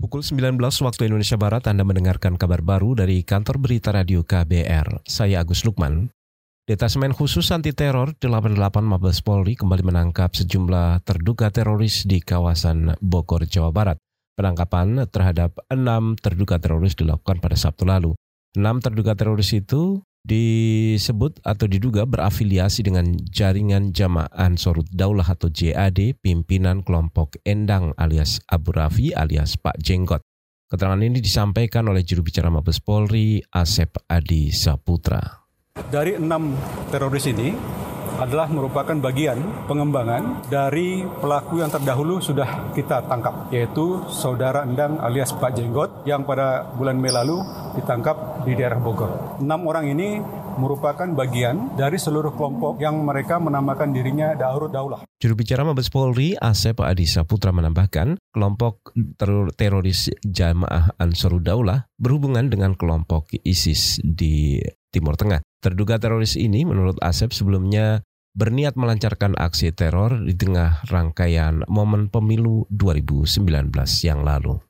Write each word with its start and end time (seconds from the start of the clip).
Pukul 0.00 0.24
19 0.24 0.56
waktu 0.56 1.12
Indonesia 1.12 1.36
Barat 1.36 1.68
Anda 1.68 1.84
mendengarkan 1.84 2.40
kabar 2.40 2.64
baru 2.64 2.96
dari 2.96 3.20
kantor 3.20 3.60
berita 3.60 3.92
radio 3.92 4.24
KBR. 4.24 5.04
Saya 5.04 5.44
Agus 5.44 5.60
Lukman. 5.68 6.08
Detasemen 6.64 7.12
khusus 7.12 7.52
anti 7.52 7.76
teror 7.76 8.16
88 8.16 8.56
Mabes 8.80 9.20
Polri 9.20 9.60
kembali 9.60 9.84
menangkap 9.84 10.32
sejumlah 10.32 11.04
terduga 11.04 11.52
teroris 11.52 12.08
di 12.08 12.24
kawasan 12.24 12.96
Bogor, 13.04 13.44
Jawa 13.44 13.76
Barat. 13.76 14.00
Penangkapan 14.40 15.04
terhadap 15.04 15.60
enam 15.68 16.16
terduga 16.16 16.56
teroris 16.56 16.96
dilakukan 16.96 17.36
pada 17.36 17.60
Sabtu 17.60 17.84
lalu. 17.84 18.16
Enam 18.56 18.80
terduga 18.80 19.12
teroris 19.12 19.52
itu 19.52 20.00
disebut 20.20 21.40
atau 21.40 21.66
diduga 21.66 22.04
berafiliasi 22.04 22.84
dengan 22.84 23.16
jaringan 23.28 23.96
Jamaah 23.96 24.28
Ansarut 24.36 24.86
Daulah 24.92 25.24
atau 25.24 25.48
JAD 25.48 26.20
pimpinan 26.20 26.84
kelompok 26.84 27.40
Endang 27.48 27.96
alias 27.96 28.40
Abu 28.48 28.76
Rafi 28.76 29.16
alias 29.16 29.56
Pak 29.56 29.80
Jenggot. 29.80 30.20
Keterangan 30.70 31.02
ini 31.02 31.18
disampaikan 31.18 31.90
oleh 31.90 32.06
juru 32.06 32.22
bicara 32.22 32.46
Mabes 32.46 32.78
Polri 32.78 33.42
Asep 33.50 33.90
Adi 34.06 34.54
Saputra. 34.54 35.18
Dari 35.90 36.14
enam 36.14 36.54
teroris 36.94 37.26
ini, 37.26 37.56
adalah 38.20 38.46
merupakan 38.52 38.92
bagian 39.00 39.40
pengembangan 39.64 40.44
dari 40.52 41.00
pelaku 41.24 41.64
yang 41.64 41.72
terdahulu 41.72 42.20
sudah 42.20 42.70
kita 42.76 43.08
tangkap, 43.08 43.48
yaitu 43.48 44.04
saudara 44.12 44.62
Endang 44.68 45.00
alias 45.00 45.32
Pak 45.32 45.56
Jenggot 45.56 46.04
yang 46.04 46.28
pada 46.28 46.68
bulan 46.76 47.00
Mei 47.00 47.08
lalu 47.08 47.40
ditangkap 47.80 48.44
di 48.44 48.52
daerah 48.52 48.76
Bogor. 48.76 49.40
Enam 49.40 49.64
orang 49.64 49.88
ini 49.88 50.20
merupakan 50.60 51.08
bagian 51.16 51.72
dari 51.72 51.96
seluruh 51.96 52.36
kelompok 52.36 52.76
yang 52.76 53.00
mereka 53.00 53.40
menamakan 53.40 53.96
dirinya 53.96 54.36
Daurut 54.36 54.68
Daulah. 54.68 55.00
Juru 55.16 55.34
bicara 55.40 55.64
Mabes 55.64 55.88
Polri 55.88 56.36
Asep 56.36 56.76
Adisa 56.84 57.24
Putra 57.24 57.48
menambahkan, 57.56 58.20
kelompok 58.36 58.92
ter 59.16 59.30
teroris 59.56 60.12
Jamaah 60.20 60.92
Ansarud 61.00 61.40
Daulah 61.40 61.88
berhubungan 61.96 62.52
dengan 62.52 62.76
kelompok 62.76 63.32
ISIS 63.40 64.04
di 64.04 64.60
Timur 64.92 65.16
Tengah. 65.16 65.40
Terduga 65.60 65.96
teroris 65.96 66.34
ini 66.34 66.66
menurut 66.68 66.98
Asep 67.00 67.30
sebelumnya 67.32 68.02
berniat 68.34 68.78
melancarkan 68.78 69.34
aksi 69.34 69.74
teror 69.74 70.22
di 70.22 70.34
tengah 70.38 70.86
rangkaian 70.86 71.66
momen 71.66 72.06
pemilu 72.08 72.66
2019 72.70 73.70
yang 74.06 74.22
lalu. 74.22 74.62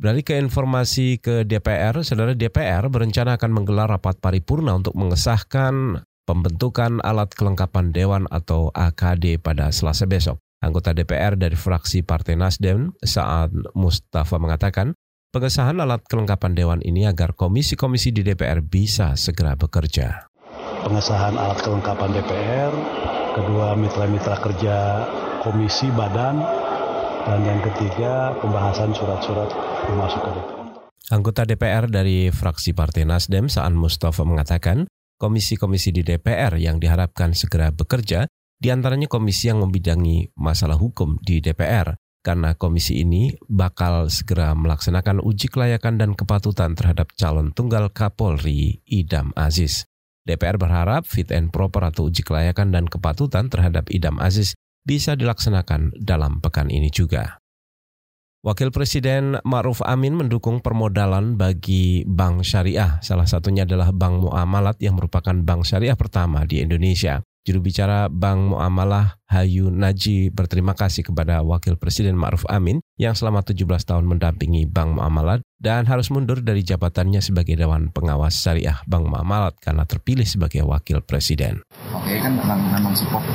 Beralih 0.00 0.24
ke 0.24 0.40
informasi 0.40 1.20
ke 1.20 1.44
DPR, 1.44 2.00
saudara 2.00 2.32
DPR 2.32 2.88
berencana 2.88 3.36
akan 3.36 3.50
menggelar 3.52 3.92
rapat 3.92 4.16
paripurna 4.16 4.72
untuk 4.72 4.96
mengesahkan 4.96 6.00
pembentukan 6.24 7.04
alat 7.04 7.28
kelengkapan 7.36 7.92
Dewan 7.92 8.24
atau 8.32 8.72
AKD 8.72 9.44
pada 9.44 9.68
Selasa 9.68 10.08
besok. 10.08 10.40
Anggota 10.64 10.96
DPR 10.96 11.36
dari 11.36 11.56
fraksi 11.56 12.00
Partai 12.00 12.36
Nasdem, 12.36 12.96
saat 13.04 13.52
Mustafa 13.76 14.40
mengatakan, 14.40 14.96
pengesahan 15.36 15.76
alat 15.84 16.00
kelengkapan 16.08 16.56
Dewan 16.56 16.80
ini 16.80 17.04
agar 17.04 17.36
komisi-komisi 17.36 18.08
di 18.08 18.24
DPR 18.24 18.64
bisa 18.64 19.20
segera 19.20 19.52
bekerja 19.52 20.29
pengesahan 20.84 21.36
alat 21.36 21.58
kelengkapan 21.60 22.10
DPR, 22.16 22.72
kedua 23.36 23.76
mitra-mitra 23.76 24.36
kerja 24.40 24.76
komisi 25.44 25.88
badan, 25.92 26.40
dan 27.28 27.40
yang 27.44 27.60
ketiga 27.64 28.34
pembahasan 28.40 28.92
surat-surat 28.96 29.48
masuk 29.92 30.20
ke 30.24 30.30
DPR. 30.36 30.58
Anggota 31.10 31.42
DPR 31.42 31.90
dari 31.90 32.30
fraksi 32.30 32.70
Partai 32.70 33.02
Nasdem, 33.02 33.50
Saan 33.50 33.74
Mustafa 33.74 34.22
mengatakan, 34.22 34.86
komisi-komisi 35.18 35.90
di 35.90 36.06
DPR 36.06 36.54
yang 36.56 36.78
diharapkan 36.78 37.34
segera 37.34 37.74
bekerja, 37.74 38.30
di 38.60 38.68
antaranya 38.68 39.08
komisi 39.08 39.48
yang 39.50 39.64
membidangi 39.64 40.32
masalah 40.38 40.78
hukum 40.78 41.18
di 41.20 41.42
DPR, 41.42 41.98
karena 42.20 42.52
komisi 42.54 43.00
ini 43.00 43.32
bakal 43.48 44.12
segera 44.12 44.52
melaksanakan 44.52 45.24
uji 45.24 45.48
kelayakan 45.48 45.96
dan 45.96 46.10
kepatutan 46.12 46.76
terhadap 46.76 47.10
calon 47.16 47.50
tunggal 47.56 47.88
Kapolri 47.88 48.84
Idam 48.84 49.32
Aziz. 49.34 49.89
DPR 50.28 50.60
berharap 50.60 51.08
fit 51.08 51.28
and 51.32 51.48
proper 51.48 51.84
atau 51.86 52.08
uji 52.08 52.20
kelayakan 52.20 52.72
dan 52.72 52.84
kepatutan 52.86 53.48
terhadap 53.48 53.88
Idam 53.88 54.20
Aziz 54.20 54.52
bisa 54.84 55.16
dilaksanakan 55.16 55.96
dalam 56.00 56.40
pekan 56.40 56.68
ini 56.68 56.88
juga. 56.92 57.40
Wakil 58.40 58.72
Presiden 58.72 59.36
Ma'ruf 59.44 59.84
Amin 59.84 60.16
mendukung 60.16 60.64
permodalan 60.64 61.36
bagi 61.36 62.08
bank 62.08 62.40
syariah. 62.40 62.96
Salah 63.04 63.28
satunya 63.28 63.68
adalah 63.68 63.92
Bank 63.92 64.24
Muamalat 64.24 64.80
yang 64.80 64.96
merupakan 64.96 65.36
bank 65.36 65.68
syariah 65.68 65.92
pertama 65.92 66.48
di 66.48 66.64
Indonesia. 66.64 67.20
Juru 67.50 67.66
bicara 67.66 68.06
Bank 68.06 68.54
Muamalah 68.54 69.18
Hayu 69.26 69.74
Naji 69.74 70.30
berterima 70.30 70.70
kasih 70.70 71.02
kepada 71.02 71.42
Wakil 71.42 71.74
Presiden 71.74 72.14
Ma'ruf 72.14 72.46
Amin 72.46 72.78
yang 72.94 73.18
selama 73.18 73.42
17 73.42 73.66
tahun 73.66 74.06
mendampingi 74.06 74.70
Bank 74.70 74.94
Muamalat 74.94 75.42
dan 75.58 75.82
harus 75.90 76.14
mundur 76.14 76.46
dari 76.46 76.62
jabatannya 76.62 77.18
sebagai 77.18 77.58
Dewan 77.58 77.90
Pengawas 77.90 78.38
Syariah 78.38 78.78
Bank 78.86 79.10
Muamalat 79.10 79.58
karena 79.58 79.82
terpilih 79.82 80.22
sebagai 80.22 80.62
Wakil 80.62 81.02
Presiden. 81.02 81.66
Oke 81.90 82.22
kan 82.22 82.38
memang, 82.38 82.70
memang 82.70 82.94
support, 82.94 83.26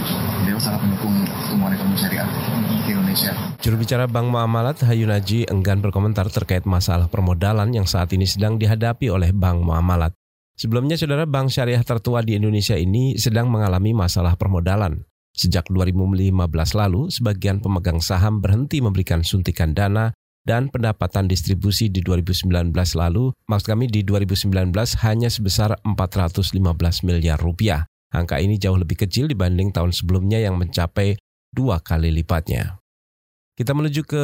beliau 0.47 0.63
sangat 0.63 0.87
mendukung 0.87 1.11
pertumbuhan 1.27 1.75
ekonomi 1.75 1.99
syariah 1.99 2.27
di 2.87 2.95
Indonesia. 2.95 3.35
Juru 3.59 3.75
bicara 3.83 4.07
Bank 4.07 4.31
Muamalat 4.31 4.79
Hayu 4.87 5.11
Naji 5.11 5.43
enggan 5.51 5.83
berkomentar 5.83 6.31
terkait 6.31 6.63
masalah 6.63 7.11
permodalan 7.11 7.67
yang 7.75 7.83
saat 7.83 8.15
ini 8.15 8.23
sedang 8.23 8.55
dihadapi 8.55 9.11
oleh 9.11 9.35
Bank 9.35 9.59
Muamalat. 9.59 10.15
Sebelumnya, 10.55 10.95
saudara 10.95 11.27
bank 11.27 11.51
syariah 11.51 11.83
tertua 11.83 12.23
di 12.23 12.39
Indonesia 12.39 12.79
ini 12.79 13.19
sedang 13.19 13.51
mengalami 13.51 13.91
masalah 13.91 14.39
permodalan. 14.39 15.03
Sejak 15.35 15.67
2015 15.67 16.31
lalu, 16.79 17.11
sebagian 17.11 17.59
pemegang 17.59 17.99
saham 17.99 18.39
berhenti 18.39 18.79
memberikan 18.79 19.19
suntikan 19.19 19.75
dana 19.75 20.15
dan 20.47 20.71
pendapatan 20.71 21.27
distribusi 21.27 21.91
di 21.91 21.99
2019 21.99 22.71
lalu, 22.95 23.35
maksud 23.51 23.67
kami 23.67 23.91
di 23.91 24.07
2019 24.07 24.71
hanya 25.03 25.27
sebesar 25.27 25.75
415 25.83 26.55
miliar 27.03 27.35
rupiah. 27.35 27.83
Angka 28.15 28.39
ini 28.39 28.55
jauh 28.55 28.79
lebih 28.79 28.95
kecil 28.95 29.27
dibanding 29.27 29.75
tahun 29.75 29.91
sebelumnya 29.91 30.39
yang 30.39 30.55
mencapai 30.55 31.19
dua 31.51 31.83
kali 31.83 32.15
lipatnya. 32.15 32.79
Kita 33.55 33.71
menuju 33.71 34.03
ke 34.03 34.23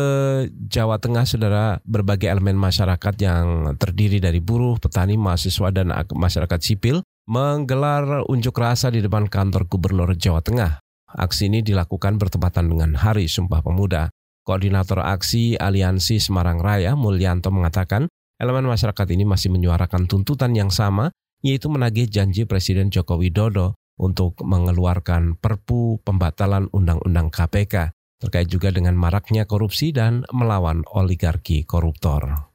Jawa 0.68 1.00
Tengah, 1.00 1.24
saudara. 1.24 1.80
Berbagai 1.88 2.28
elemen 2.28 2.60
masyarakat 2.60 3.16
yang 3.24 3.80
terdiri 3.80 4.20
dari 4.20 4.44
buruh, 4.44 4.76
petani, 4.76 5.16
mahasiswa, 5.16 5.72
dan 5.72 5.96
masyarakat 5.96 6.60
sipil 6.60 7.00
menggelar 7.32 8.28
unjuk 8.28 8.52
rasa 8.60 8.92
di 8.92 9.00
depan 9.00 9.32
kantor 9.32 9.72
Gubernur 9.72 10.12
Jawa 10.20 10.44
Tengah. 10.44 10.84
Aksi 11.16 11.48
ini 11.48 11.64
dilakukan 11.64 12.20
bertepatan 12.20 12.76
dengan 12.76 13.00
Hari 13.00 13.32
Sumpah 13.32 13.64
Pemuda. 13.64 14.12
Koordinator 14.44 15.00
aksi 15.00 15.56
Aliansi 15.56 16.20
Semarang 16.20 16.60
Raya, 16.60 17.00
Mulyanto, 17.00 17.56
mengatakan 17.56 18.12
elemen 18.36 18.68
masyarakat 18.68 19.08
ini 19.16 19.24
masih 19.24 19.48
menyuarakan 19.48 20.12
tuntutan 20.12 20.52
yang 20.52 20.76
sama, 20.76 21.08
yaitu 21.40 21.72
menagih 21.72 22.12
janji 22.12 22.44
Presiden 22.44 22.92
Joko 22.92 23.16
Widodo 23.16 23.80
untuk 23.96 24.44
mengeluarkan 24.44 25.40
perpu 25.40 26.04
pembatalan 26.04 26.68
Undang-Undang 26.76 27.32
KPK 27.32 27.96
terkait 28.22 28.46
juga 28.46 28.70
dengan 28.70 28.94
maraknya 28.94 29.50
korupsi 29.50 29.90
dan 29.90 30.22
melawan 30.30 30.86
oligarki 30.94 31.66
koruptor. 31.66 32.54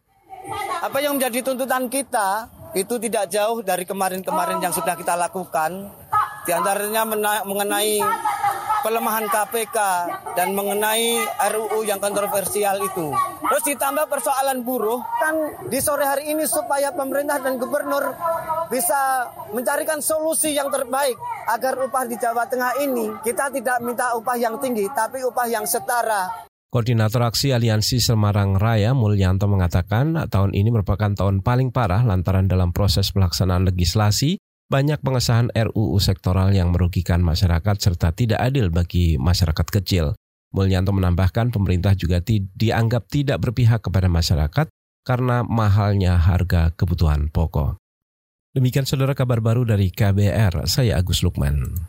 Apa 0.78 1.02
yang 1.02 1.18
menjadi 1.18 1.42
tuntutan 1.42 1.90
kita 1.90 2.46
itu 2.78 3.02
tidak 3.02 3.26
jauh 3.26 3.58
dari 3.66 3.82
kemarin-kemarin 3.82 4.62
yang 4.62 4.70
sudah 4.70 4.94
kita 4.94 5.18
lakukan, 5.18 5.90
di 6.46 6.54
antaranya 6.54 7.02
mengenai 7.42 7.98
pelemahan 8.86 9.26
KPK 9.26 9.78
dan 10.38 10.54
mengenai 10.54 11.18
RUU 11.50 11.82
yang 11.82 11.98
kontroversial 11.98 12.78
itu. 12.78 13.10
Terus 13.42 13.62
ditambah 13.74 14.06
persoalan 14.06 14.62
buruh, 14.62 15.02
kan 15.18 15.34
di 15.66 15.82
sore 15.82 16.06
hari 16.06 16.30
ini 16.30 16.46
supaya 16.46 16.94
pemerintah 16.94 17.42
dan 17.42 17.58
gubernur 17.58 18.14
bisa 18.70 19.26
mencarikan 19.50 19.98
solusi 19.98 20.54
yang 20.54 20.70
terbaik 20.70 21.18
agar 21.50 21.74
upah 21.82 22.06
di 22.06 22.14
Jawa 22.14 22.46
Tengah 22.46 22.78
ini 22.86 23.10
kita 23.26 23.50
tidak 23.50 23.82
minta 23.82 24.14
upah 24.14 24.38
yang 24.38 24.62
tinggi, 24.62 24.86
tapi 24.94 25.18
upah 25.26 25.50
yang 25.50 25.66
setara. 25.66 26.46
Koordinator 26.70 27.26
Aksi 27.26 27.50
Aliansi 27.50 27.98
Semarang 27.98 28.54
Raya 28.54 28.94
Mulyanto 28.94 29.50
mengatakan 29.50 30.14
tahun 30.30 30.54
ini 30.54 30.70
merupakan 30.70 31.10
tahun 31.10 31.42
paling 31.42 31.74
parah 31.74 32.06
lantaran 32.06 32.46
dalam 32.46 32.70
proses 32.70 33.10
pelaksanaan 33.10 33.66
legislasi 33.66 34.38
banyak 34.66 34.98
pengesahan 34.98 35.54
RUU 35.54 35.98
sektoral 36.02 36.50
yang 36.50 36.74
merugikan 36.74 37.22
masyarakat 37.22 37.76
serta 37.78 38.10
tidak 38.10 38.42
adil 38.42 38.70
bagi 38.74 39.14
masyarakat 39.16 39.66
kecil. 39.70 40.18
Mulyanto 40.54 40.94
menambahkan 40.94 41.54
pemerintah 41.54 41.94
juga 41.94 42.22
ti 42.22 42.46
dianggap 42.54 43.06
tidak 43.10 43.42
berpihak 43.42 43.82
kepada 43.82 44.10
masyarakat 44.10 44.66
karena 45.06 45.46
mahalnya 45.46 46.18
harga 46.18 46.74
kebutuhan 46.74 47.30
pokok. 47.30 47.78
Demikian 48.56 48.88
saudara 48.88 49.12
kabar 49.12 49.44
baru 49.44 49.68
dari 49.68 49.92
KBR, 49.92 50.64
saya 50.64 50.96
Agus 50.96 51.20
Lukman. 51.20 51.86